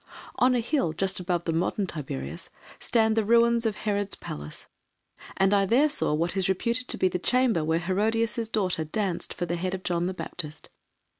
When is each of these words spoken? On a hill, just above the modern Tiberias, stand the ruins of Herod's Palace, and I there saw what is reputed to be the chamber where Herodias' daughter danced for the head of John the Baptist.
On 0.37 0.55
a 0.55 0.61
hill, 0.61 0.93
just 0.93 1.19
above 1.19 1.43
the 1.43 1.53
modern 1.53 1.85
Tiberias, 1.85 2.49
stand 2.79 3.15
the 3.15 3.23
ruins 3.23 3.67
of 3.67 3.75
Herod's 3.75 4.15
Palace, 4.15 4.65
and 5.37 5.53
I 5.53 5.67
there 5.67 5.89
saw 5.89 6.11
what 6.15 6.35
is 6.35 6.49
reputed 6.49 6.87
to 6.87 6.97
be 6.97 7.07
the 7.07 7.19
chamber 7.19 7.63
where 7.63 7.77
Herodias' 7.77 8.49
daughter 8.49 8.83
danced 8.83 9.31
for 9.31 9.45
the 9.45 9.57
head 9.57 9.75
of 9.75 9.83
John 9.83 10.07
the 10.07 10.15
Baptist. 10.15 10.71